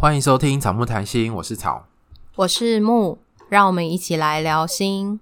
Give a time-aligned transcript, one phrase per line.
[0.00, 1.88] 欢迎收听草木谈心，我是草，
[2.36, 5.18] 我是木，让我们一起来聊心。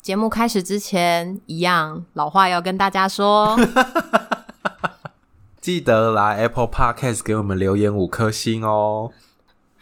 [0.00, 3.54] 节目开始之前，一样老话要跟大家说，
[5.60, 9.12] 记得来 Apple Podcast 给我们留言五颗星哦。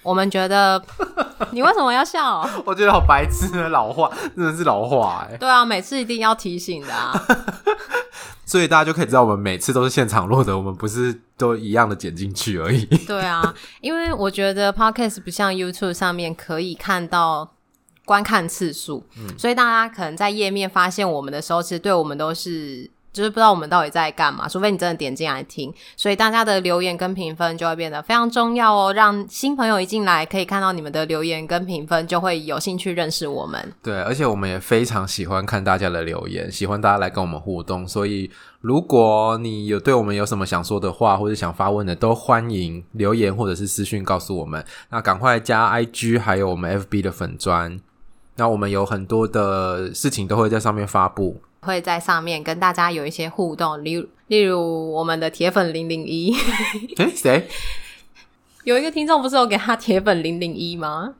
[0.03, 0.85] 我们觉得，
[1.53, 2.49] 你为什么要笑？
[2.65, 5.37] 我觉得好白痴的老话，真的是老话哎。
[5.37, 7.13] 对啊，每次一定要提醒的啊。
[8.47, 12.85] 所以大家就可以知道，我们每次都是现场录的，我们不是都一样的剪进去而已。
[13.07, 17.55] 对啊，因为我觉得 Podcast 不像 YouTube 上面可以看到
[18.05, 22.91] 观看次数，嗯，所以大家可能在页面发现我们的时候，其实对我们都是。
[23.15, 28.93] 就是不知道我们到底在干嘛，除非你真的点进来听，所以大家的留言跟评分就会变得非常重要哦。
[28.93, 33.73] 让新朋友一进来可以看到你们的留言跟评分，就会有兴趣认识我们。
[33.81, 37.87] 对，而且我们也非常喜欢看大家的留言，喜欢大家来跟我们互动。
[37.87, 38.29] 所以
[38.61, 44.65] 如果你有对我们有什么想说的话，或者想发问的，都欢迎留言或者是私讯告诉我们。
[44.91, 47.79] 那赶快加 IG，还有我们 FB 的粉砖。
[48.37, 51.41] 那我们有很多的事情都会在上面发布。
[51.65, 56.37] 会在上面跟大家有一些互动，例如例如我们的铁粉零零一，
[56.99, 57.49] 诶谁？
[58.65, 61.15] 有一个听众不是有给他铁粉零零一吗？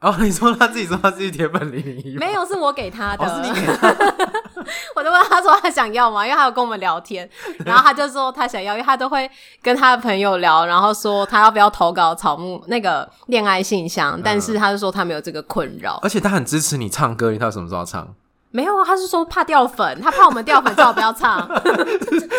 [0.00, 4.14] 哦，你说他自己说他自己铁粉零零一，没有，是我给他的，哦、是你给他的。
[4.96, 6.26] 我就问他说他想要吗？
[6.26, 7.28] 因为他有跟我们聊天，
[7.66, 9.30] 然后他就说他想要，因为他都会
[9.62, 18.14] 跟他的朋友聊，然后说他要不要投稿草木那个恋爱信箱，嗯，但是他就说他没有这个困扰，而且他很支持你唱歌，你知道什么时候唱？
[18.50, 21.46] 没有啊，他是说怕掉粉，他怕我们掉粉，叫我不要唱。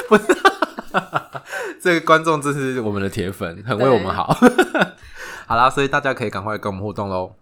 [0.07, 0.37] 不是，
[1.81, 4.35] 这个观众真是我们的铁粉，很为我们好。
[5.47, 7.33] 好啦，所以大家可以赶快跟我们互动喽。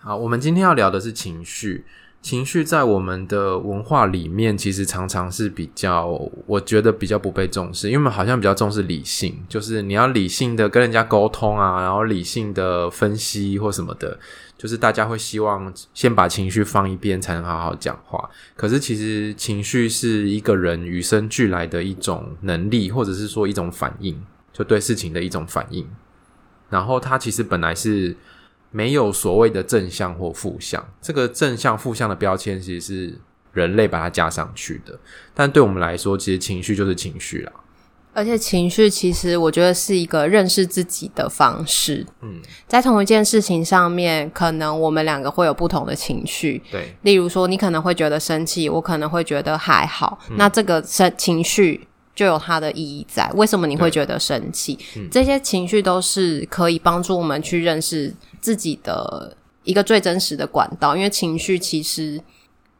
[0.00, 1.84] 好，我们今天要聊的是情绪。
[2.20, 6.06] 情绪在我们的文化里面，其实常常是比较，
[6.46, 14.16] 我觉得比较不被重视，因为我们好像比较重视理性，就是你要理性的跟人家沟通啊，然后理性的分析或什么的，
[14.62, 18.30] 就是大家会希望先把情绪放一边，才能好好讲话。
[18.54, 24.22] 可是其实情绪是一个人与生俱来的一种能力，或者是说一种反应，
[24.52, 25.90] 就对事情的一种反应。
[26.70, 28.16] 然后它其实本来是。
[28.74, 33.18] 没有所谓的正向或负向，这个正向负向的标签其实是
[33.52, 34.98] 人类把它加上去的。
[35.34, 37.52] 但对我们来说，其实情绪就是情绪啦。
[38.12, 42.06] 而且情绪其实我觉得是一个认识自己的方式。
[42.20, 46.62] 嗯，在同一件事情上面，可能我们两个会有不同的情绪。
[46.70, 50.18] 对，例如说，你可能会觉得生气，我可能会觉得还好。
[50.28, 51.88] 嗯，那这个生情绪。
[52.14, 53.26] 就有它的意义在。
[53.36, 54.78] 为什么你会觉得生气？
[54.98, 59.34] 嗯，这些情绪都是可以帮助我们去认识自己的
[59.64, 60.94] 一个最真实的管道。
[60.94, 62.20] 因为情绪其实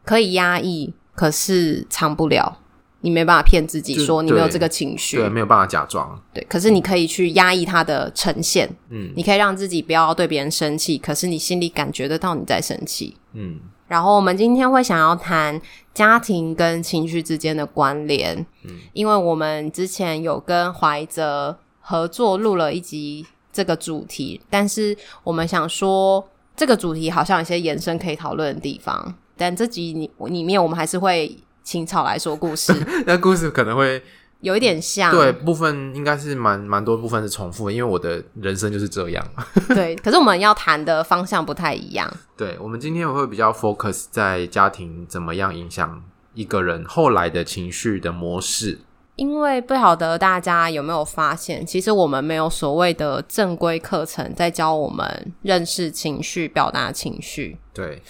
[0.04, 2.59] 可以压抑，可是藏不了。
[3.02, 6.20] 你没办法骗自己说你没有这个情绪，对，没有办法假装。
[6.32, 8.68] 对，可是你可以去压抑它的呈现。
[8.88, 13.16] 嗯，你可以让自己不要对别人生气，可是你心里感觉得到你在生气。
[13.34, 13.60] 嗯。
[13.88, 15.60] 然后我们今天会想要谈
[15.92, 26.26] 家庭跟情绪之间的关联，嗯，因为我们之前有跟怀泽合作录了一集这个主题，但是我们想说
[26.56, 32.72] 这个主题好像有些延伸可以讨论的地方，但这集里里面我们还是会请草来说故事，
[33.06, 34.02] 那故事可能会。
[34.42, 39.24] 有一点像，对，部分应该是蛮蛮多部分是重复的，因为我的人生就是这样。
[39.72, 42.12] 对，可是我们要谈的方向不太一样。
[42.36, 46.02] 对，我们今天我会比较 focus 在家庭怎么样影响
[46.34, 48.80] 一个人后来的情绪的模式。
[49.14, 57.56] 因为不晓得大家有没有发现，其实我们没有所谓的正规课程在教我们认识情绪、表达情绪。
[57.72, 58.02] 对，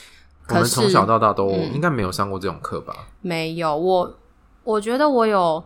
[0.52, 2.94] 我们从小到大都应该没有上过这种课吧？
[2.96, 4.14] 嗯，没有，我
[4.64, 5.62] 我觉得我有。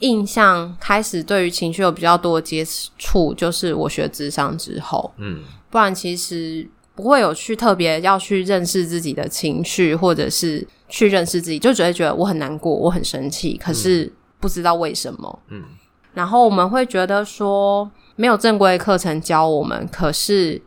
[0.00, 2.62] 印象开始对于情绪有比较多的接
[2.98, 15.64] 触，就是我学智商之后，嗯，不然其实不会有去特别要去认识自己的情绪，或者是去认识自己，就只会觉得我很难过，我很生气，可是不知道为什么，嗯，
[16.12, 20.60] 然后我们会觉得说没有正规课程教我们，可是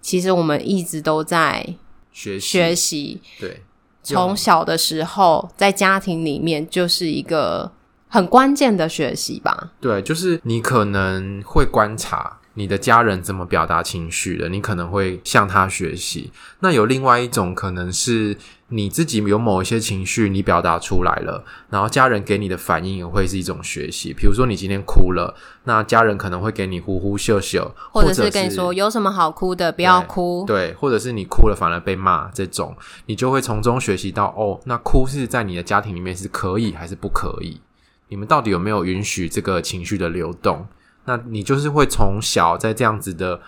[0.00, 1.74] 其实我们一直都在
[2.12, 3.62] 学习，学习，对，
[4.02, 7.72] 从小的时候在家庭里面就是一个。
[8.12, 9.70] 很关键的学习吧？
[9.80, 16.32] 对，就是你可能会观察，你的家人怎么表达情绪的，你可能会向他学习。
[16.60, 18.36] 那有另外一种可能是
[18.68, 24.12] 你自己有某一些情绪，你表达出来了，然后家人给你的反应也会是一种学习。
[24.12, 30.44] 比如说你今天哭了，那家人可能会给你呼呼秀秀，或者是跟你说有什么好哭的，不要哭。
[30.46, 32.76] 对，或者是你哭了反而被骂，这种
[33.06, 37.60] 你就会从中学习到哦，那哭是在你的家庭里面是可以还是不可以？
[38.08, 40.66] 你们到底有没有允许这个情绪的流动？
[41.10, 43.40] 那你就是会从小在这样子的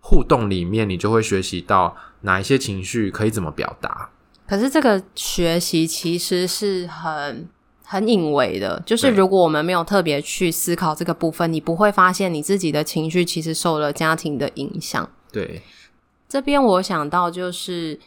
[0.00, 4.08] 互动里面，你就会学习到哪一些情绪可以怎么表达。
[4.46, 7.46] 可是这个学习其实是很
[7.84, 15.06] 很隐微的，就是如果我们没有特别去思考这个部分，你不会发现你自己的情绪其实受了家庭的影响。
[15.30, 15.60] 对，
[16.26, 18.00] 这边我想到就是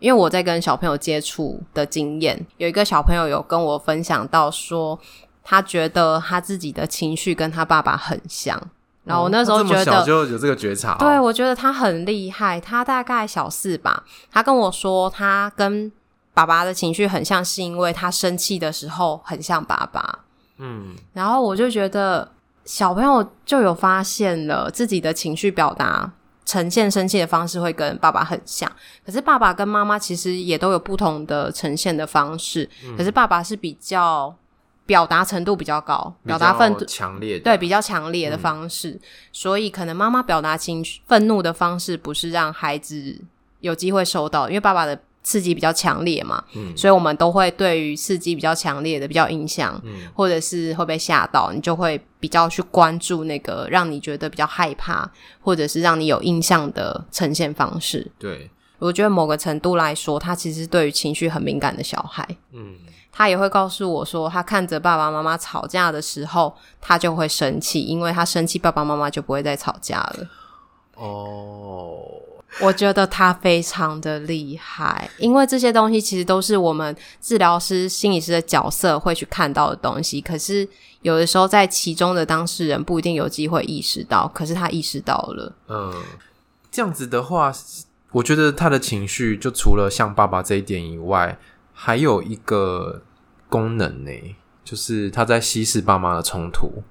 [0.00, 5.00] 因为我在跟小朋友接触的经验，有一个小朋友有跟我分享到说。
[5.50, 8.56] 他觉得他自己的情绪跟他爸爸很像，
[9.02, 12.60] 然后我那时候觉得、哦、小就有这个觉察、哦，对，我觉得他很厉害。
[12.60, 15.90] 他大概小四吧，他跟我说他跟
[16.32, 20.20] 爸爸的情绪很像，是因为他生气的时候很像爸爸。
[20.58, 22.30] 嗯，然后我就觉得
[22.64, 26.12] 小朋友就有发现了自己的情绪表达
[26.44, 28.70] 呈现生气的方式会跟爸爸很像，
[29.04, 34.32] 可是爸爸跟妈妈其实也都有不同的呈现的方式，嗯、可是爸爸是比较。
[34.90, 39.00] 表达程度比较高，表达愤怒强烈，对，比较强烈的方式，嗯、
[39.30, 43.16] 所以可能妈妈表达情绪愤怒的方式不是让孩子
[43.60, 55.08] 有机会收到，因为爸爸的刺激比较强烈嘛，嗯，所以我们都会对于刺激比较强烈的比较印象，嗯，或者是会被吓到，你就会比较去关注那个让你觉得比较害怕，
[55.40, 58.10] 或者是让你有印象的呈现方式。
[58.18, 58.50] 对，
[58.80, 62.74] 我觉得某个程度来说，他其实对于情绪很敏感的小孩，嗯。
[63.20, 70.26] 他也会告诉我说，他看着爸爸妈妈吵架的时候，他就会生气，因为他生气，爸爸妈妈就不会再吵架了。
[70.94, 72.00] 哦，
[72.62, 80.18] 我觉得他非常的厉害，因为这些东西其实都是我们治疗师、心理师的角色会去看到的东西。
[80.22, 80.66] 可是
[81.02, 85.52] 有的时候，在其中的当事人不一定有机会意识到，可是他意识到了。
[85.68, 85.92] 嗯，
[86.70, 87.52] 这样子的话，
[88.12, 91.38] 我觉得他的情绪就除了像爸爸这一点以外。
[91.82, 93.00] 还有一个
[93.50, 94.10] 功能呢，
[94.64, 96.82] 就是他在稀释爸妈的冲突。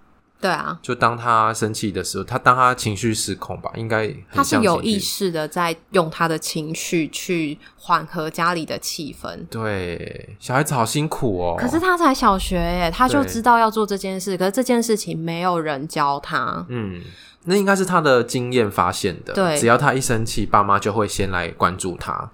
[0.41, 9.45] 对啊，就当他生气的时候，他当他情绪失控吧，应该他是有意识的在用他的情绪去缓和家里的气氛。
[9.49, 11.57] 对，小孩子好辛苦哦。
[11.59, 16.65] 可是他才小学耶，他就知道要做这件事，可是这件事情没有人教他。
[16.69, 17.01] 嗯，
[17.43, 19.33] 那应该是他的经验发现的。
[19.33, 22.31] 对，只要他一生气，爸妈就会先来关注他。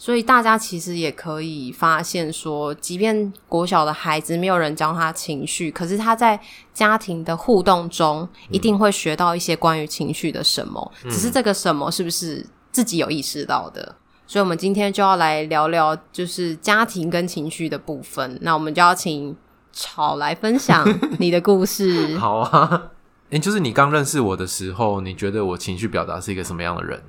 [0.00, 6.40] 所以大家其实也可以发现说，即便国小的孩子没有人教他情绪，可是他在
[6.72, 13.94] 家庭的互动中一定会学到一些关于情绪的什么，嗯、只是这个什么是不是自己有意识到的？
[14.26, 18.38] 所以，我们今天就要来聊聊，就是家庭跟情绪的部分。
[18.40, 19.36] 那我们就要请
[19.70, 20.82] 草来分享
[21.20, 22.16] 你的故事。
[22.16, 22.90] 好啊，
[23.28, 27.02] 诶、欸，就是你刚认识我的时候，你觉得我情绪表达是一个什么样的人？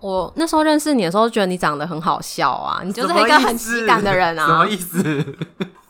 [0.00, 4.46] 我那时候认识你的时候，觉得你长得很好笑啊，你就是一个很喜感的人啊。
[4.46, 5.24] 什么意思？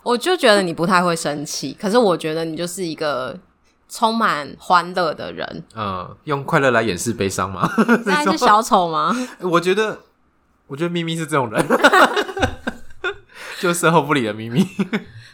[0.02, 3.38] 我就觉得你不太会生气，可是我觉得你就是一个
[3.88, 5.64] 充满欢乐的人。
[5.76, 7.70] 嗯，用快乐来掩饰悲伤吗？
[8.06, 9.14] 那是小丑吗？
[9.40, 9.98] 我觉得，
[10.66, 11.64] 我觉得咪咪是这种人，
[13.60, 14.66] 就事后不理的咪咪。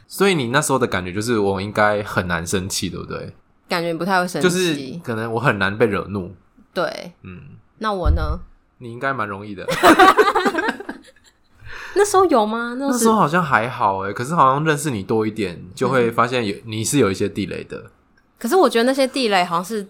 [0.08, 3.34] 所以你那时候的感觉就是我应该很难生气，对不对？
[3.68, 6.34] 感觉不太会生气，就是可能我很难被惹怒。
[6.74, 7.40] 对，嗯，
[7.78, 8.40] 那我呢？
[8.78, 9.66] 你应该蛮容易的，
[11.96, 12.76] 那时候有吗？
[12.78, 17.90] 那时候，那时候好像还好哎，可是好像认识你多一点，就会发现有你是有一些地雷的。
[18.38, 19.86] 可是我觉得那些地雷好像是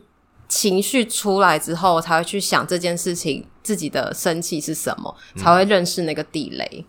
[0.49, 6.87] 情绪出来之后才会去想这件事情，自己的生气是什么，才会认识那个地雷。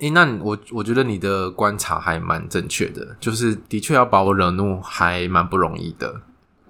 [0.00, 6.20] 诶、欸，那我我觉得你的观察还蛮正确的，就是的确要把我惹怒还蛮不容易的。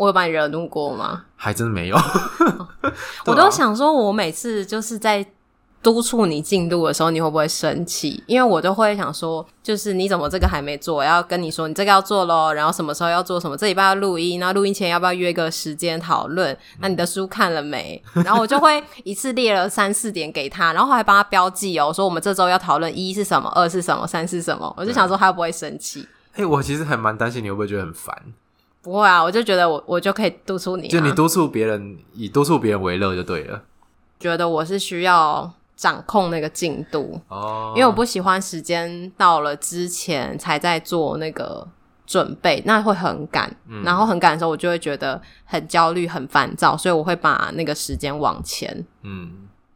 [0.00, 1.24] 我有把你惹怒过吗？
[1.36, 1.96] 还真的没有。
[3.26, 5.26] 我都想说，我每次就是在
[5.82, 8.24] 督促你进度的时候，你会不会生气？
[8.26, 11.04] 因为我都会想说，就是你怎么这个还没做？
[11.04, 13.54] 要跟你说，你这个要做咯，然后什么时候要做什么？
[13.54, 16.56] 这礼拜要录音，然后录音前要不要约个时间讨论？
[16.80, 18.02] 那你的书看了没？
[18.24, 24.74] 然后我就会一次列了三四点给他，然后还帮他标记哦，说我们这周要讨论一是什么，二是什么，三是什么。
[24.78, 26.08] 我就想说，他会不会生气？
[26.32, 28.14] 嘿，我其实还蛮担心你会不会觉得很烦。
[28.82, 33.62] 不会啊，我就觉得我我就可以督促你，啊，就你督促别人，以督促别人为乐就对了。
[34.18, 37.20] 觉得我是需要掌控那个进度。
[37.28, 41.66] 哦，因为我不喜欢时间到了之前才在做那个
[42.06, 48.84] 准备，那会很赶，嗯、然后很赶的时候，我就会觉得很焦虑、很烦躁，所以我会把那个时间往前。
[49.02, 49.30] 嗯，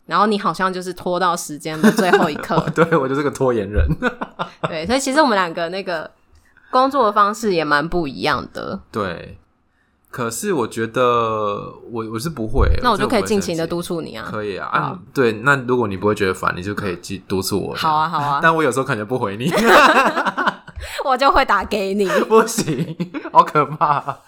[0.06, 3.86] 然后你好像就是拖到时间的最后一刻， 对，我就是个拖延人。
[4.68, 6.10] 对，所以其实我们两个那个
[6.74, 8.80] 工作的方式也蛮不一样的。
[8.90, 9.38] 对，
[10.10, 14.68] 可是我觉得我我是不会，那我就可以尽情的督促你啊，可以啊。
[14.72, 17.74] 好啊，对，那如果你不会觉得烦，你就可以去督促我。
[17.76, 18.40] 好啊，好啊。
[18.42, 19.48] 但我有时候可能不回你。
[21.04, 22.96] 我就会打给你， 不行，
[23.30, 24.18] 好可怕。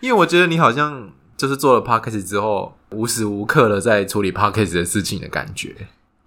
[0.00, 5.76] 因为我觉得你好像就是做了 podcast 之后，无时无刻的在处理 podcast 的事情的感觉。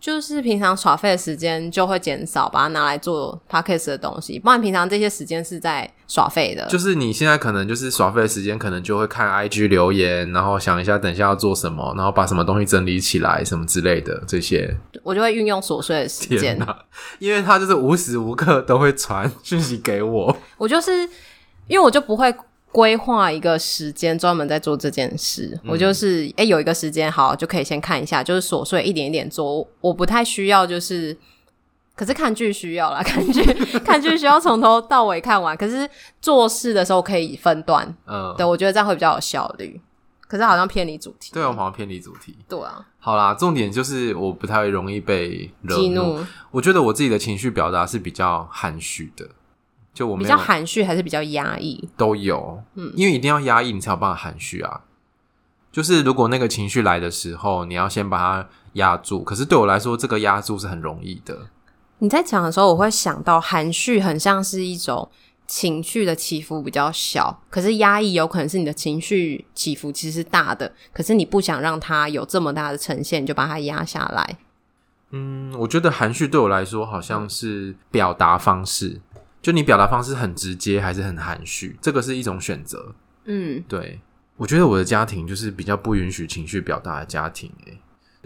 [0.04, 4.38] 就是平常耍废的时间就会减少，把它拿来做 podcast 的东西。
[4.38, 6.66] 不然平常这些时间是在耍废的。
[6.68, 14.76] 就是你现在可能就是耍废的时间，可能就会看 IG 留言，然后想一下等一下要做什么，然后把什么东西整理起来，什么之类的这些。
[15.04, 16.60] 我就会运用琐碎的时间，
[17.20, 20.38] 因为他就是无时无刻都会传讯息给我。
[20.58, 20.92] 我就是
[21.68, 22.36] 因为我就不会。
[22.74, 31.16] 规划一个时间专门在做这件事，嗯、我就是哎、欸、有一个时间好就可以先看一下，就是琐碎一点一点做，我不太需要就是，
[31.96, 33.44] 可是看剧需要啦， 看剧
[33.86, 35.88] 看剧需要从头到尾看完，可是
[36.20, 39.80] 做事的时候可以分段，嗯，对，我觉得这样会比较有效率。
[40.26, 42.84] 可是好像偏离主题，对，我好像偏离主题，对啊。
[42.98, 49.30] 好啦，重点就是我不太容易被激怒，我觉得我自己的情绪表达是比较含蓄的。
[49.94, 51.88] 就我们比较含蓄还是比较压抑？
[51.96, 54.82] 都有，嗯，因为一定要压抑，你才有办法含蓄啊。
[55.72, 59.24] 就是如果那个情绪来的时候，你要先把它压住。
[59.24, 61.48] 可是对我来说，这个压住是很容易的。
[62.00, 65.10] 你在讲的时候，我会想到含蓄很像是一种
[65.48, 74.38] 情绪的起伏比较小，可是压抑有可能是你的情绪起伏其实是大的，可是你不想让它有这么大的呈现，你就把它压下来。
[75.12, 79.00] 嗯，我觉得含蓄对我来说好像是表达方式。
[79.44, 82.96] 就你表达方式很直接还是很含蓄，这个是一种选择。
[83.26, 84.00] 嗯，对，
[84.38, 87.52] 我觉得我的家庭就是比较不允许情绪表达的家庭。
[87.66, 87.78] 诶，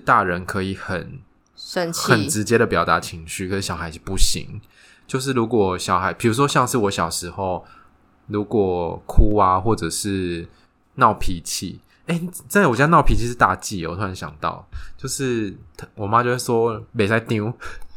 [0.05, 1.19] 大人可以很
[1.55, 4.61] 生气、很直接的表达情绪，可是小孩子不行。
[5.07, 7.65] 就是如果小孩，比如说像是我小时候，
[8.27, 10.47] 如果哭啊，或者是
[10.95, 13.91] 闹脾气，诶，在我家闹脾气是大忌哦。
[13.91, 15.57] 我突然想到，就是
[15.95, 17.51] 我妈就会说别再丢，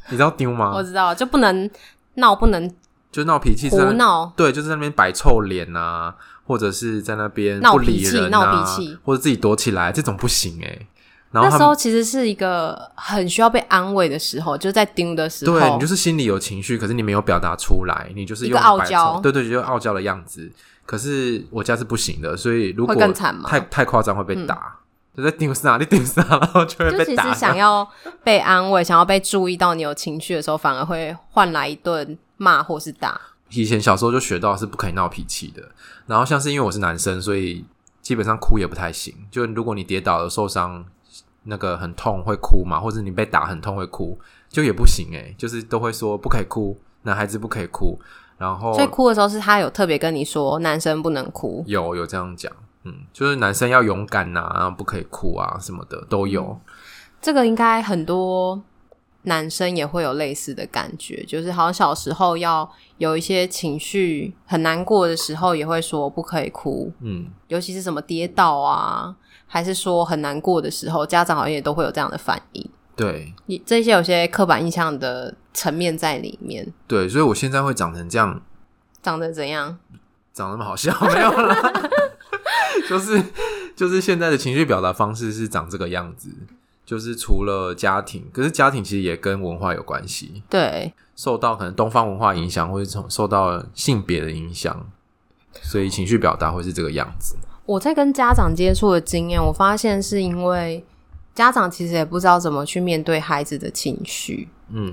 [0.09, 0.73] 你知道丢吗？
[0.75, 1.71] 我知道，就不能
[2.15, 2.75] 闹，不能。
[3.11, 6.15] 就闹脾气，胡闹，对，就是在那边摆臭脸啊，
[6.45, 10.87] 或者是在那边不理人啊，闹脾气，或者自己躲起来，这种不行诶、欸。
[11.33, 20.51] 然后那时候其实是一个很需要被安慰的时候，就在丢的时候，对，你就是心里有情绪，可是你没有表达出来，你就是用一个傲娇，对对，就傲娇的样子。
[20.87, 22.95] 可是我家是不行的，所以如果
[23.47, 24.77] 太太夸张会被打。
[25.17, 27.25] 就在丢啥，你丢啥，然后就会被打。
[27.25, 27.87] 就其实想要
[28.23, 32.17] 被安慰，想要被注意到你有情绪的时候，反而会换来一顿。
[32.41, 33.21] 骂或是打，
[33.51, 35.63] 以前小时候就学到是不可以闹脾气的。
[36.07, 37.63] 然后像是因为我是男生，所以
[38.01, 39.15] 基本上哭也不太行。
[39.31, 40.83] 就如果你跌倒了受伤，
[41.43, 44.19] 那个很痛会哭嘛，或者你被打很痛会哭，
[44.49, 48.01] 就也不行诶，就是都会说不可以哭，男孩子不可以哭。
[48.39, 52.51] 然后所以哭的时候是他有特别跟你说男生不能哭，有有这样讲，
[52.85, 56.43] 嗯，就是男生要勇敢呐，不可以哭啊什么的都有。
[56.43, 56.61] 嗯，
[57.21, 58.63] 这个应该很多。
[59.23, 66.93] 男生也会有类似的感觉，就是好像小时候要有一些情绪很难过的时候，也会说不可以哭。
[67.01, 69.15] 嗯，尤其是什么跌倒啊，
[69.47, 72.71] 还是说很难过的时候，家长好像也都会有这样的反应。
[72.97, 73.33] 对，
[73.65, 76.73] 这些有些刻板印象的层面在里面。
[76.87, 78.43] 对，所以我现在会长成这样，
[79.03, 79.79] 长得怎样？
[80.33, 81.73] 长那么好笑没有啦，
[82.89, 83.23] 就是
[83.75, 86.31] 就是现在的情绪表达方式是长这个样子。
[86.91, 90.43] 就是除了家庭，可是家庭其实也跟文化有关系。
[90.51, 94.91] 对，受到可能东方文化影响，或者从受到性别的影响，
[95.63, 97.37] 所以情绪表达会是这个样子。
[97.65, 100.85] 我在跟家长接触的经验，我发现是因为
[101.33, 104.49] 家长其实也不知道怎么去面对孩子的情绪。
[104.71, 104.93] 嗯，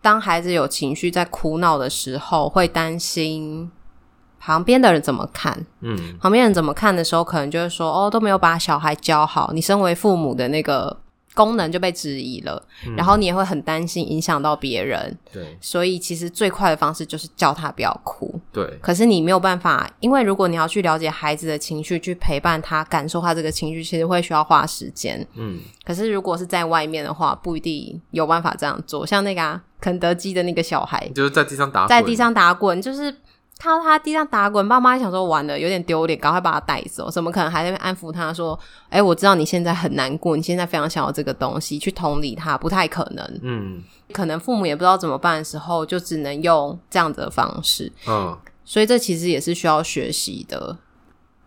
[0.00, 3.68] 当孩子有情绪在哭闹的时候，会担心
[4.38, 5.66] 旁边的人怎么看。
[5.80, 10.96] 嗯，旁边人怎么看的时候，可能就会说：“哦，都没有把小孩教好。”你身为父母的那个。
[11.36, 15.14] 功能就被质疑了，嗯、然后你也会很担心影响到别人。
[15.30, 18.40] 对，所以其实最快的方式就是叫他不要哭。
[18.50, 25.24] 对，可是你没有办法，因为如果你要去了解孩子的情绪，去陪伴他，感受他这个情绪，其实会需要花时间。
[25.34, 29.06] 嗯，可是如果是在外面的话，不一定有办法这样做。
[29.06, 33.14] 像那个、啊、肯德基的那个小孩，就是在地上打滚，在地上打滚，就是。
[33.58, 37.10] 看到他地上打滚，爸妈想说完了，有点丢脸，赶快把他带走。
[37.10, 38.58] 怎么可能还在那边安抚他说
[38.90, 43.82] ：“哎、欸，我知道你现在很难过，你现在非常想要这个东西，去同理他，不太可能。”嗯，
[44.12, 47.90] 可能父母也不知道怎么办的时候，就只能用这样子的方式。
[48.06, 50.76] 嗯，所以这其实也是需要学习的。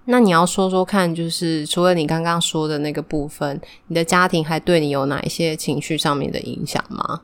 [0.06, 7.22] 那你要说说看，就是除了你刚刚说的那个部分，你的家庭还对你有哪一些情绪上面的影响吗？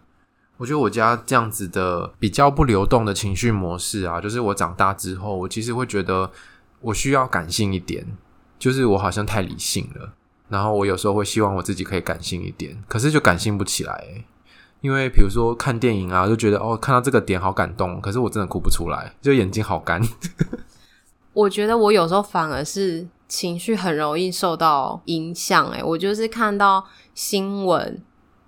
[0.58, 6.32] 我觉得我家这样子的比较不流动的情绪模式啊，就是我长大之后，我其实会觉得
[6.80, 8.06] 我需要感性一点，
[8.58, 10.14] 就是我好像太理性了。
[10.48, 14.24] 然后我有时候会希望我自己可以感性一点，可是就感性不起来，
[14.80, 20.02] 因为比如说看电影啊，就觉得哦，看到这个点好感动，可是我真的哭不出来，就眼睛好干。
[21.34, 28.02] 我觉得我有时候反而是情绪很容易受到影响欸，我就是看到新闻。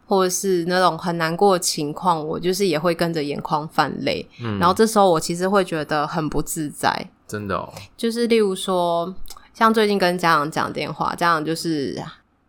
[0.07, 6.89] 或者是那种很难过的情况，我就是也会跟着眼眶泛泪，嗯，然后这时候我其实会觉得很不自在，
[7.27, 7.73] 真的哦。
[7.97, 9.13] 就是例如说，
[9.53, 12.01] 像最近跟家长讲电话，家长就是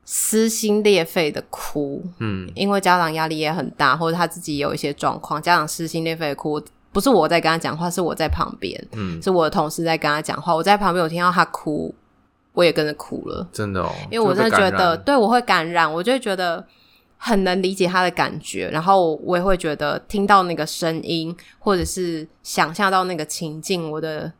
[0.04, 6.62] 撕心裂肺的哭，嗯，因为家长压力也很大，或者他自己也有一些状况，家长撕心裂肺的哭，
[6.92, 11.92] 不是我在跟他讲话，是我在旁边，嗯，是我的同事在跟他讲话，我在旁边我听到他哭，
[12.52, 16.64] 我也跟着哭了，真的哦，因为我真的觉得，对，我会感染，我就会觉得。
[17.18, 24.32] 很能理解他的感觉，然后我也会觉得听到那个声音，或者是想象到那个情境，我的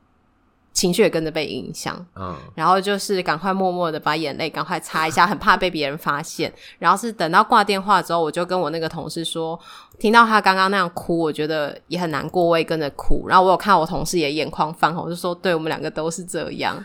[0.73, 2.07] 情绪也跟着被影响。
[2.15, 6.53] 嗯，然后就是赶快默默的把眼泪赶快擦一下，很怕被别人发现。
[6.79, 9.59] 然后是等到挂电话之后，我就跟我那个同事说，
[9.99, 13.27] 听到他刚刚那样哭，我觉得也很难过，我也跟着哭。
[13.27, 16.85] 然后我有看我同事也眼眶泛红，我就说，对，我们两个都是这样。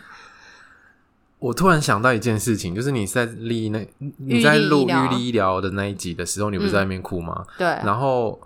[1.44, 3.86] 我突然想到一件事情，就是你在立那
[4.16, 7.44] 你在录预立医疗的那一集的时候，你不是在那边哭吗？
[7.46, 7.66] 嗯、对。
[7.84, 8.40] 然后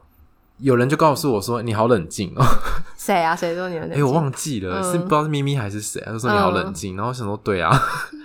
[0.56, 2.44] 有人就告诉我说：“你好冷静哦。
[2.98, 3.36] ”谁啊？
[3.36, 3.94] 谁说你冷静？
[3.94, 6.10] 哎、欸，我忘记了，嗯、是不知道是咪咪还是谁、啊？
[6.10, 6.94] 就说你好冷静。
[6.94, 7.70] 嗯、然后我想说：“对啊，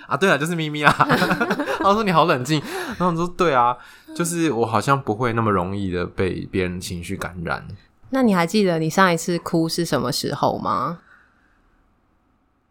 [0.08, 0.92] 啊，对啊，就是咪咪啊。
[1.08, 2.60] ”然后说：“你好冷静。”
[2.98, 3.78] 然后我说：“对啊，
[4.16, 7.68] 就是我好像不会那么容易的被别人情绪感染。”
[8.10, 10.98] 那你还记得你上一次哭是什么时候吗？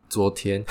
[0.09, 0.65] 昨天。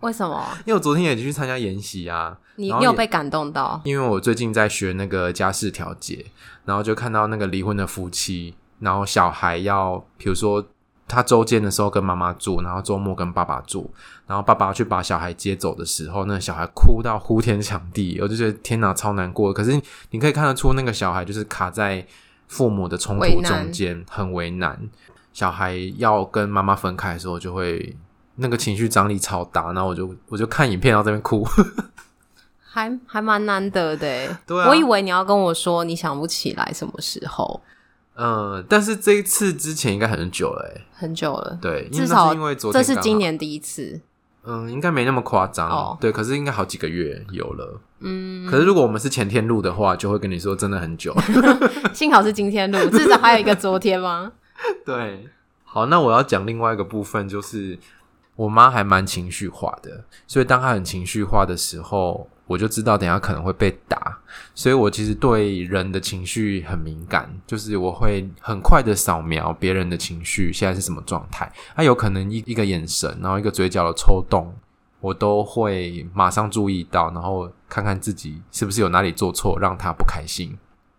[0.00, 0.46] 为什么？
[0.64, 3.80] 因为我昨天也去参加研习啊，你你有被感动到？
[3.84, 6.26] 因为我最近在学那个家事调解，
[6.64, 10.64] 然后就看到那个离婚的夫妻，然后小孩要，比如说
[11.08, 13.90] 他周间的时候跟妈妈住，然后周末跟爸爸住，
[14.28, 19.52] 然后爸爸去把小孩接走的时候，那个小孩哭到呼天抢地，我就觉得天哪，超难过。
[19.52, 22.06] 可是你可以看得出，那个小孩就是卡在
[22.46, 24.88] 父母的冲突中间，很为难。
[25.32, 27.96] 小孩要跟妈妈分开的时候，就会。
[28.38, 31.46] 那个情绪张力超大，然后我就我就看影片，然后在那边哭，
[32.62, 34.38] 还还蛮难得的。
[34.46, 37.60] 对啊，我以为你要跟我说你想不起来什么时候。
[38.20, 41.58] 嗯，但是这一次之前应该很久了，哎，很久了。
[41.62, 44.00] 对，至少因为昨天这是今年第一次。
[44.44, 45.68] 嗯，应该没那么夸张。
[45.68, 47.80] 哦，对，可是应该好几个月有了。
[48.00, 51.14] 嗯，可是如果我们是前天录的话，就会跟你说真的很久。
[51.94, 54.32] 幸好是今天录，至少还有一个昨天吗？
[54.84, 55.28] 对。
[55.64, 57.78] 好，那我要讲另外一个部分，就是。
[58.38, 64.16] 我妈还蛮情绪化的，所以当她很情绪化的时候，我就知道等下可能会被打，
[64.54, 74.54] 所以我其实对人的情绪很敏感，就是我会很快的扫描别人的情绪现在是什么状态，她有可能一一个眼神，然后一个嘴角的抽动，
[75.00, 80.56] 我都会马上注意到，然后看看自己是不是有哪里做错，让她不开心。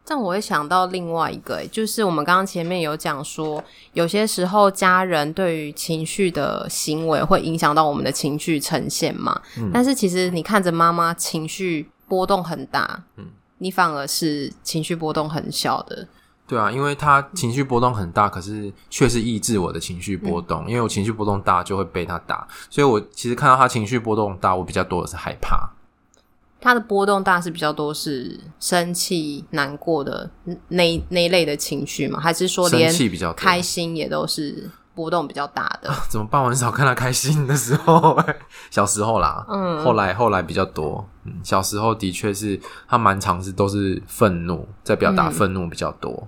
[0.09, 9.39] 但我会想到另外一个，就是我们刚刚前面有讲说，有些时候家人对于情绪的行为会影响到我们的情绪呈现嘛。
[9.59, 9.69] 嗯。
[9.71, 13.25] 但是其实你看着妈妈情绪波动很大，嗯，
[13.59, 16.07] 你反而是情绪波动很小的。
[16.47, 20.65] 对啊，因为他情绪波动很大，可是却是抑制我的情绪波动。
[20.65, 20.69] 嗯。
[20.71, 25.68] 因为我情绪波动大，就会被他打，所以我其实看到他情绪波动大，我比较多的是害怕。
[26.61, 30.29] 他的波动大是比较多是生气、难过的
[30.67, 32.19] 那那一类的情绪吗？
[32.19, 32.91] 还是说连
[33.35, 35.89] 开心也都是波动比较大的？
[36.11, 36.41] 怎么办？
[36.43, 38.21] 我很少看他开心的时候，
[38.69, 41.07] 小时候啦，嗯，后来后来比较多。
[41.23, 46.11] 嗯，小时候的确是他蛮常是都是愤怒，在表达愤怒比较多。
[46.11, 46.27] 嗯，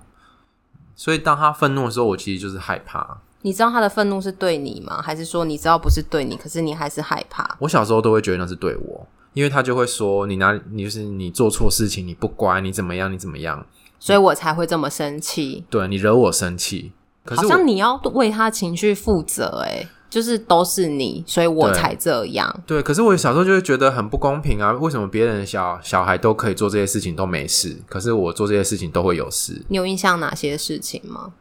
[0.96, 3.18] 所以当他愤怒的时候，我其实就是害怕。
[3.42, 5.02] 你知道他的愤怒是对你吗？
[5.02, 7.58] 还是说你知道不是对你，可是你还是害怕？
[7.60, 9.06] 我小时候都会觉得那是对我。
[9.34, 13.66] 因为他就会说你哪里，你就是你做错事情，你不乖，你怎么样，你怎么样，
[14.00, 15.64] 所以我才会这么生气。
[15.70, 16.92] 对，你惹我生气，
[17.24, 22.54] 可是好像你要为他情绪负责，哎，就是都是你，所以我才这样。
[22.68, 24.74] 对，对，可是我小时候就会觉得很不公平啊！
[24.74, 29.64] 为什么别人小小孩都可以做这些事情都没事，可是我做这些事情都会有事？
[29.70, 31.32] 你有印象哪些事情吗？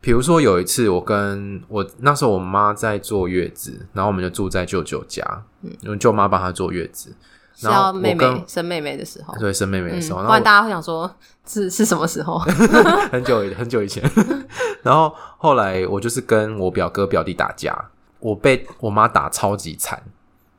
[0.00, 5.24] 比如说有一次，我跟我那时候我妈在坐月子，然后我们就住在舅舅家，
[5.62, 7.12] 嗯，因为舅妈帮她坐月子，
[7.60, 11.12] 然后妹妹生妹妹的时候，对，生妹妹的时候，不然大家会想说
[11.46, 12.38] 是 是什么时候？
[13.10, 14.02] 很久很久以前。
[14.84, 17.76] 然后后来我就是跟我表哥表弟打架，
[18.20, 20.00] 我被我妈打超级惨，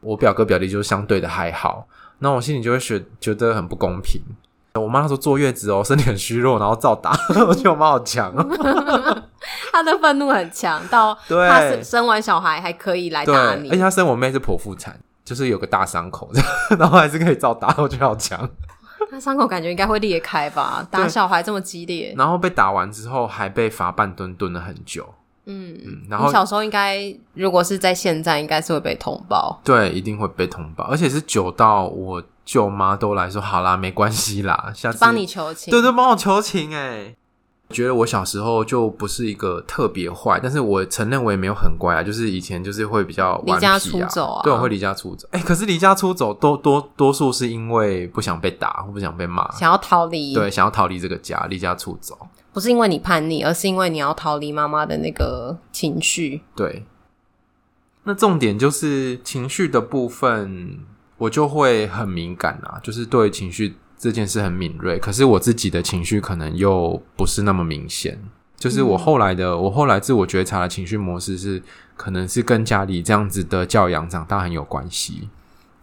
[0.02, 1.88] 我表哥表弟就相对的还好，
[2.20, 4.22] 那我心里就会觉觉得很不公平。
[4.74, 7.12] 我妈那时候坐月子哦，身体很虚弱，然后照打，
[7.48, 9.17] 我觉得我妈好强哦。
[9.78, 15.00] 她的愤怒很强，到他生生完小孩还可以来打你，而且他生我妹是剖腹产。
[15.24, 16.32] 就是有个大伤口，
[16.80, 18.50] 然后还是可以照打，我觉得好强。
[19.12, 20.88] 那伤口感觉应该会裂开吧？
[20.90, 25.06] 打小孩这么激烈，然后被打完之后还被罚半蹲，蹲了很久。
[25.46, 29.60] 嗯嗯，然后小时候应该如果是在现在，应该是会被通报。
[29.66, 35.70] 对，一定会被通报，而且是久到我舅妈都来说好啦，没关系啦，下次帮你求情。
[35.70, 37.16] 对对，帮我求情哎、欸。
[37.70, 45.28] 觉得我小时候就不是一个特别坏，但是我承认我也没有很乖啊，就是以前就是会比较离家出走啊，对，我会离家出走。
[45.32, 52.18] 哎、欸，可是离家出走多多多数是因为不想被打或不想被骂，想要逃离，对，想要逃离这个家，离家出走，
[52.54, 56.44] 不是因为你叛逆，而是因为你要逃离妈妈的那个情绪。
[56.56, 56.86] 对，
[58.06, 60.80] 那重点就是情绪的部分，
[61.18, 63.76] 我就会很敏感啊，就是对情绪。
[63.98, 68.20] 这件事很敏锐，可是我自己的情绪可能又不是那么明显。
[68.56, 71.62] 就是我后来的，嗯、我后来自我觉察的情绪模式是，
[71.96, 75.30] 可能是跟家里这样子的教养长大很有关系。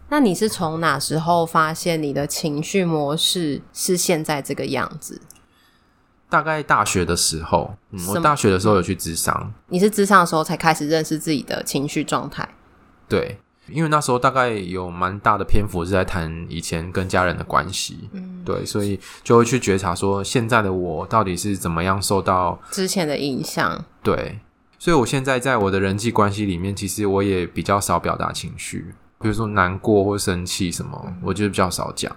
[0.08, 5.20] 那你是从哪时候发现你的情绪模式是现在这个样子？
[6.28, 9.52] 大概大学的时候，嗯，我大学的时候有去智商。
[9.68, 12.48] 你是智商的时候才开始认识自己的情绪状态？
[13.08, 13.38] 对。
[13.68, 23.84] 因为那时候大概有蛮大的篇幅是在谈以前跟家人的关系，嗯，对，所以就会去觉察说，现在的我到底是怎么样受到之前的影响。
[24.02, 24.38] 对，
[24.78, 32.14] 所以我现在在我的人际关系里面，其实我也比较少表达情绪，比如说难过或生气什么，嗯，我觉得比较少讲。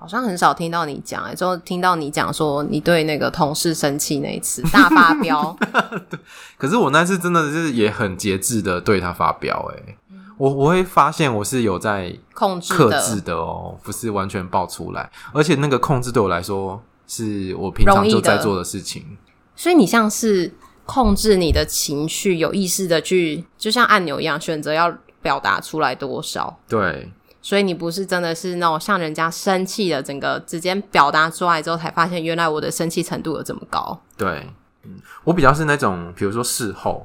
[0.00, 5.56] 好像很少听到你讲，哎，就听到你讲说你对那个同事生气那一次 大发飙。
[6.08, 6.20] 对，
[6.56, 9.96] 可是我那次真的是也很节制的对他发飙，哎。
[10.38, 19.18] 我我会发现我是有在控制克制的哦，不是完全爆出来，而且那个控制对我来说是我平常就在做的事情。
[19.56, 20.54] 所以你像是
[20.86, 26.56] 控制你的情绪，有意识的去，就像按钮一样，选择要表达出来多少。
[26.68, 27.10] 对，
[27.42, 34.00] 所以你不是真的是那种像人家生气的整个直接表达出来之后，才发现原来我的生气程度有这么高。
[34.16, 34.46] 对，
[34.84, 37.04] 嗯，我比较是那种，比如说事后。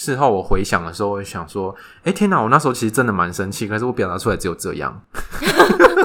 [0.00, 2.40] 事后我回想的时候，我会想说：“哎、欸，天哪！
[2.40, 4.98] 我那时候其实真的蛮生气，可是我表达出来只有这样，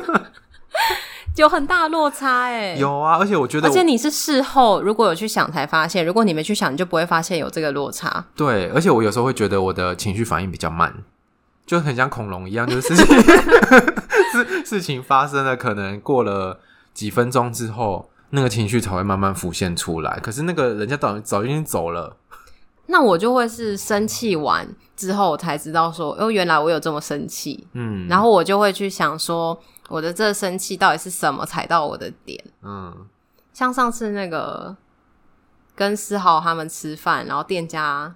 [1.38, 8.26] 有很大的落差哎、欸。”有啊，而且我觉得我，而且你是事后如果有去想才发现，如果你没去想，你就不会发现有这个落差。
[8.36, 10.94] 对，而且我有时候会觉得我的情绪反应比较慢，
[11.66, 13.18] 就很像恐龙一样，就是事情
[14.34, 16.60] 事事情发生了，可能过了
[16.94, 20.20] 几分钟之后，那个情绪才会慢慢浮现出来。
[20.22, 22.18] 可是那个人家早早已经走了。
[22.88, 32.96] 那我就会是生气完之后，我才知道说，哦，原来我有这么生气，嗯，然后我就会去想说，我的这生气到底是什么踩到我的点，嗯，
[33.54, 34.76] 像上次那个
[35.76, 38.16] 跟思豪他们吃饭，然后店家、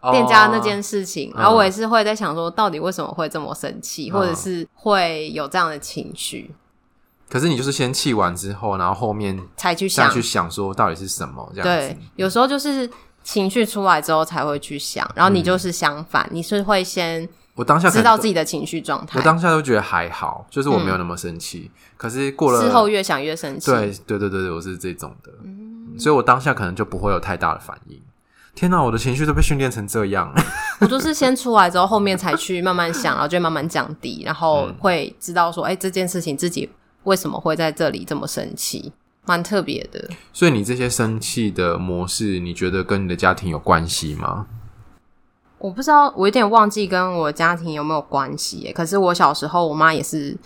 [0.00, 6.54] 哦、店家那件事情，然后我也是会在想说，到底为什么会这么生气，嗯、或者是会有这样的情绪？
[7.28, 11.88] 可是你就是先气完之后，然后后面才去想去想说到底是什么这样子？
[11.88, 12.88] 对，有时候就是。
[13.30, 19.20] 情绪出来之后才会去想，然后你就是相反，嗯、你是会先我当下知道自己的情绪状态。
[19.20, 21.70] 我当下都觉得还好，就是我没有那么生气。
[21.72, 23.70] 嗯、可是过了事后越想越生气。
[23.70, 28.00] 对对对对对，我是这种的，嗯、所以我当下可能就不会有太大的反应。
[28.52, 30.34] 天哪，我的情绪都被训练成这样。
[30.80, 36.68] 我就是先出来之后，后面才去慢慢想，然后就慢慢降低，然后会知道说，哎、欸，这件事情自己
[37.04, 38.92] 为什么会在这里这么生气。
[39.26, 44.46] 蛮特别的，所以你这些生气的模式，你觉得跟你的家庭有关系吗？
[45.58, 48.72] 我不知道，我有点忘记跟我家庭有没有关系。
[48.72, 50.36] 可是我小时候，我妈也是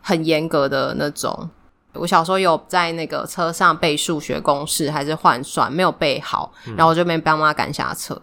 [0.00, 1.48] 很严格的那种。
[1.92, 8.20] 我小时候有在那个车上背数学公式，还是换算，没有背好，然后我就被爸妈赶下车，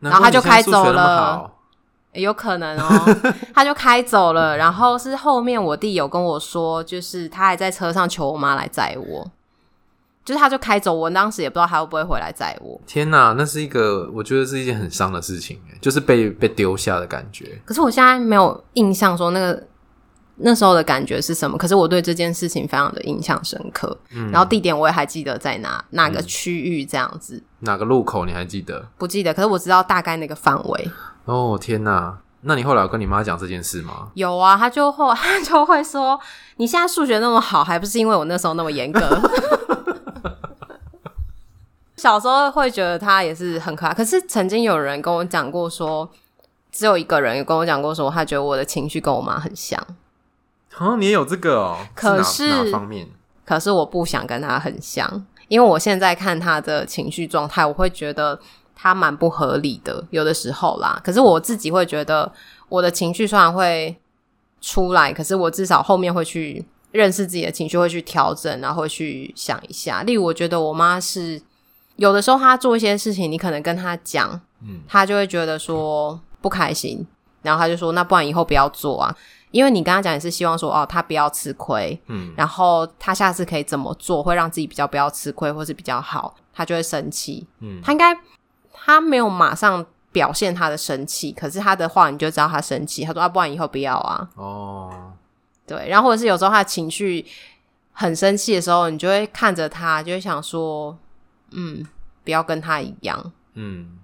[0.00, 1.50] 嗯、然后他就开走了。
[2.18, 3.16] 有可能哦，
[3.54, 4.56] 他就开走了。
[4.56, 9.30] 然后是后面我弟有跟我说，就是他还在车上求我妈来载我，
[10.24, 10.92] 就是他就开走。
[10.92, 12.80] 我当时也不知道他会不会回来载我。
[12.86, 17.60] 天哪，那是一个我觉得是一件很伤的事情，就是被被丢下的感觉。
[17.64, 19.62] 可是我现在没有印象说那个
[20.40, 21.56] 那时候的感觉是什么。
[21.58, 23.96] 可是我对这件事情非常的印象深刻。
[24.14, 28.86] 嗯，然后地点我也还记得在哪哪个区域这样子，哪个路口你还记得？
[28.98, 30.90] 不记得，可是我知道大概那个范围。
[31.28, 34.08] 哦天哪，那你后来有跟你妈讲这件事吗？
[34.14, 36.18] 有啊，她就会 她就会说
[36.56, 39.00] ：“你现在数学那么好，还不是因为我那时候那么严格？”
[41.96, 46.08] 小时候会觉得他也是很可爱，可是曾经有人跟我讲过说，
[46.70, 49.78] 只有一个人有跟我讲过说，他觉得我的情绪跟我妈很像。
[50.76, 51.76] 啊，你也有这个哦？
[51.94, 53.08] 可是，哪方面？
[53.44, 58.38] 可是我不想跟他很像，因为我现在看他的情绪状态，我会觉得
[58.80, 61.00] 他蛮不合理的，有的时候啦。
[61.04, 62.32] 可是我自己会觉得，
[62.68, 63.96] 我的情绪虽然会
[64.60, 70.04] 出来，可是我至少后面会去认识自己的情绪，会去调整，然后会去想一下。
[70.04, 71.42] 例如，我觉得我妈是
[71.96, 77.04] 有的时候，她做一些事情，你可能跟她讲，嗯，她就会觉得说不开心，
[77.42, 79.12] 然后她就说：“那不然以后不要做啊。”
[79.50, 88.14] 因为你跟他讲也是希望说哦，他不要吃亏，嗯，然后他下次可以怎么做会让自己比较不要吃亏，或是比较好，他就会生气，嗯，他应该
[88.72, 95.12] 他没有马上表现他的生气，可是他的话你就知道他生气，他说啊，不然以后不要啊，哦，
[95.66, 97.24] 对，然后或者是有时候他的情绪
[97.92, 100.96] 很生气的时候，你就会看着他，就会想说，
[101.50, 101.86] 嗯，
[102.24, 103.98] 不要跟他一样，嗯，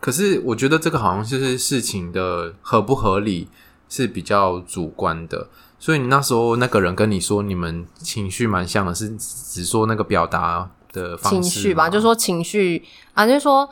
[0.00, 3.48] 可是我觉得这个好像就是事情的合不合理。
[3.88, 5.46] 是比较主观的，
[5.78, 11.88] 所以你那时候那个人跟你说你们情绪蛮像的，是只说那个表达的方式情绪吧？
[11.88, 13.70] 就说情绪啊，就说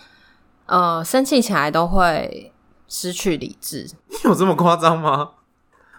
[0.67, 2.53] 呃，生气起来都会
[2.89, 3.89] 失去理智。
[4.25, 5.31] 有这么夸张吗？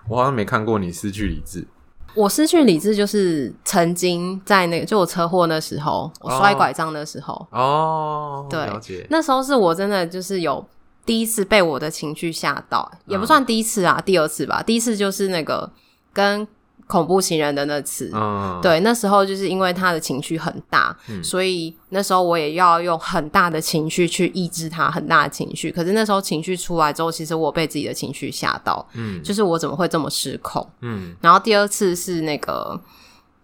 [0.08, 1.68] 我好像没看过你失去理智。
[2.14, 9.06] 我失去理智就是曾经在那个就我车祸那时候，我摔拐杖的时候哦，对，了解。
[9.10, 10.66] 那时候是我真的就是有。
[11.06, 14.64] 第一次被我的情绪吓到，也不算第一次啊，嗯、第二次吧。
[14.64, 15.72] 第一次就是那个
[16.12, 16.48] 跟
[16.88, 25.72] 恐怖情人的那次，嗯、对，那时候就是因为他的情绪很大，嗯、所以那时候我也要用很大的情绪去抑制他很大的情绪。
[25.72, 31.16] 可是那时候情绪出来之后，其实我被自己的情绪吓到，嗯，就是我怎么会这么失控，嗯。
[31.22, 32.80] 然后第二次是那个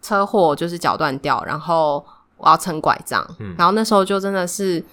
[0.02, 2.06] 车祸，就是脚断掉，然后
[2.38, 4.84] 我要撑拐杖，嗯，然后那时候就真的是。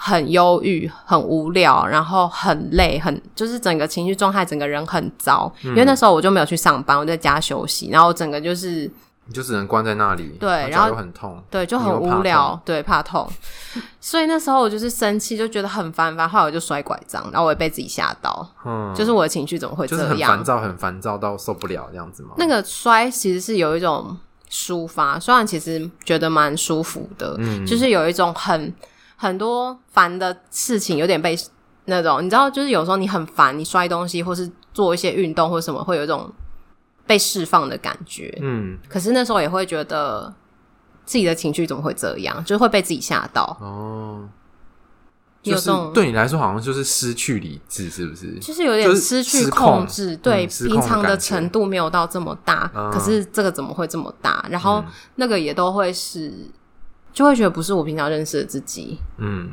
[0.00, 5.52] 很忧郁，很无聊，然后很累，很就是整个情绪状态，整个人很糟。
[5.64, 8.88] 嗯、因为那时候我就没有去上班，我在家休息，然后整个就是
[9.26, 13.28] 你就只能关在那里，对，然后很痛，对，就很无聊，对，怕痛。
[14.00, 20.04] 所以那时候我就是生气，就觉得很烦烦，后来我就摔拐杖，然后我也被自己吓到，嗯，就是我的情绪怎么会这样？
[20.06, 22.30] 就是很烦躁，很烦躁到受不了这样子吗？
[22.36, 24.16] 那个摔其实是有一种
[24.48, 28.72] 抒发，虽然其实觉得蛮舒服的，嗯，就是有一种很。
[29.20, 31.36] 很多烦的事情有点被
[31.86, 36.30] 那种，你知道，就是有时候你很烦，你摔东西或是做一些运动或什么，会有一种
[37.04, 38.32] 被释放的感觉。
[38.40, 40.32] 嗯，可是那时候也会觉得
[41.04, 43.56] 自己的情绪怎么会这样，就是会被自己吓到。
[43.60, 44.28] 哦，
[45.42, 48.38] 就是对你来说好像就是失去理智，是不是？
[48.38, 50.16] 就是有点失去控制。
[50.18, 54.46] 对，平常的程度没有到这么大，可是这个怎么会这么大？
[54.48, 54.84] 然后
[55.16, 56.32] 那个也都会是。
[57.18, 59.50] 就会觉得不是我平常认识的自己，嗯，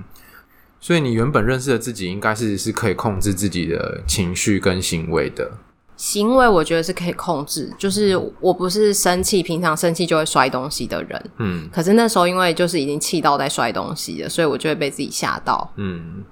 [0.80, 5.51] 所以你原本认识的自己应该是是可以控制自己的情绪跟行为的。
[5.97, 16.23] 行为我觉得是可以控制，就是我不是生气，平常生气就会摔东西的人，嗯，可是那时候因为就是已经气到在摔东西了，所以我就会被自己吓到，嗯。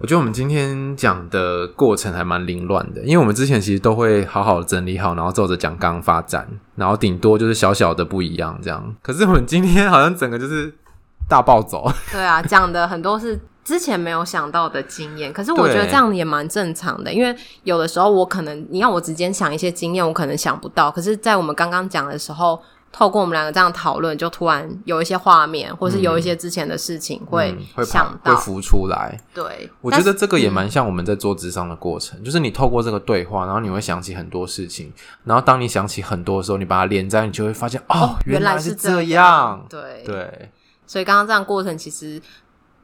[0.00, 8.94] 我觉得我们今天讲的过程还蛮凌乱的，因为我们之前其实都会好好整理好，然后照着讲纲发展，然后顶多就是小小的不一样这样。
[9.02, 10.72] 可是我们今天好像整个就是
[11.28, 11.92] 大暴走。
[12.12, 22.60] 对啊，讲的很多是之前没有想到的经验，可是我觉得这样也蛮正常的，因为有的时候我可能你要我直接想一些经验，我可能想不到，可是在我们刚刚讲的时候。
[22.90, 29.18] 透过我们两个这样讨论，就突然有一些画面，或是有一些之前的事情会想到、会浮出来。
[29.34, 34.92] 对，我觉得这个也蛮像我们在做智商的过程，嗯、就是你透过这个对话，然后你会想起很多事情，
[35.24, 39.64] 然后当你想起很多的时候，你把它连在，你就会发现哦，原来是这样。
[39.68, 40.50] 对，对
[40.86, 42.20] 所以刚刚这样过程其实。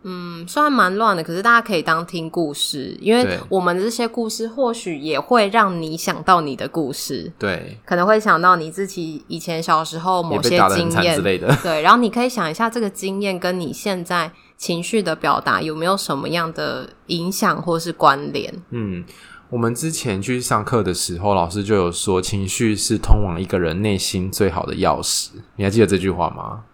[0.07, 18.53] 嗯，虽然蛮乱的，可是大家可以当听故事，因为我们的这些故事或许也会让你想到你的故事，对，可能会想到你自己以前小时候某些经验之类的，对，然后你可以想一下这个经验跟你现在情绪的表达有没有什么样的影响或是关联？
[18.71, 19.03] 嗯，
[19.49, 26.65] 我们之前去上课的时候，老师就有说，情绪是通往一个人内心最好的钥匙，你还记得这句话吗？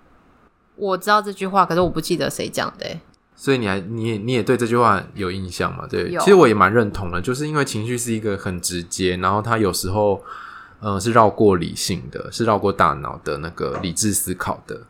[0.74, 3.00] 我知道这句话，可是我不记得谁讲的欸。
[3.42, 5.86] 所以你还你也你也对这句话有印象嘛？
[5.86, 10.22] 对，其实我也蛮认同的，就是因为情绪是一个很直接，然后它有时候，
[10.80, 14.82] 嗯、呃，是绕过理性的，是绕过大脑的那个理智思考的。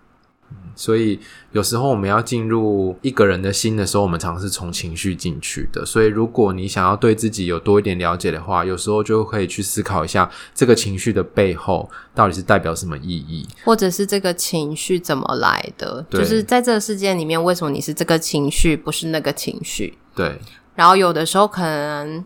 [0.77, 1.21] 所以
[1.53, 5.85] 有时候我们要进入一个人的心的时候，我们常常是从情绪进去的。
[5.85, 19.99] 所以如果你想要对自己有多一点了解的话，有时候就可以去思考一下这个情绪的背后到底是代表什么意义，或者是这个情绪怎么来的，就是在这个事件里面，为什么你是这个情绪，不是那个情绪？
[20.15, 20.39] 对。
[20.75, 22.25] 然后有的时候可能。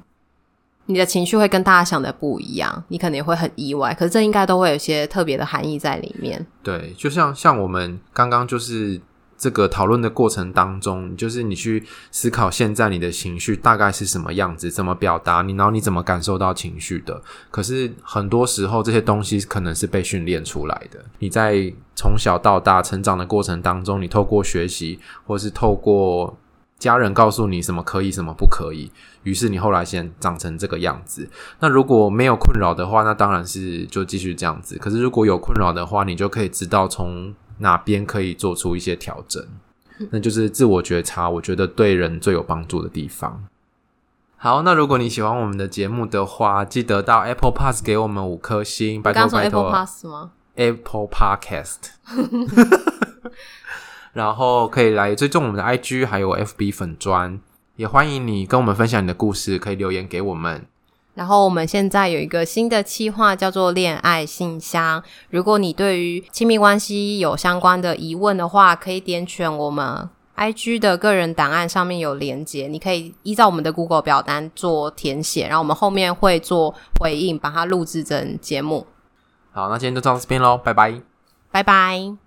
[0.86, 6.46] 你的情绪会跟大家想的不一样，你可能也会很意外，可是这应该都会有些特别的含义在里面。
[6.62, 9.00] 对，就像像我们刚刚就是
[9.36, 17.20] 这个讨论的过程当中，就是你去思考现在你的情绪大概是什么样子，怎么表达你，然后你怎么感受到情绪的。
[17.50, 21.02] 可是很多时候这些东西可能是被训练出来的。
[21.18, 26.36] 你在从小到大成长的过程当中，你透过学习，或是透过
[26.84, 28.90] 家人告诉你什么可以，什么不可以。
[29.22, 31.26] 于是你后来先长成这个样子。
[31.60, 34.76] 那如果没有困扰的话，那当然是就继续这样子。
[34.76, 39.42] 可是如果有困扰的话，你就可以知道从哪边可以做出一些调整。
[40.10, 43.44] 那就是自我觉察，我觉得对人最有帮助的地方。
[44.36, 49.62] 好，那如果你喜欢我们的节目的话，记得到 Apple Pass 给我们五颗星，拜托拜托。
[49.62, 51.78] Apple Pass 吗？Apple Podcast。
[54.14, 57.38] 然后可以来追踪我们的 IG，还有 FB 粉砖。
[57.76, 60.64] 也欢迎你跟我们分享你的故事，可以留言给我们。
[61.14, 65.02] 然后我们现在有一个新的企划，叫做“恋爱信箱”。
[65.30, 78.86] 如果你对于亲密关系有相关的疑问的话，可以点选我们 IG 的个人档案，上面有连接，你可以依照我们的 Google 表单做填写，然后我们后面会做回应，把它录制成节目。
[79.52, 81.00] 好，那今天就到这边喽，拜拜，
[81.50, 82.23] 拜拜。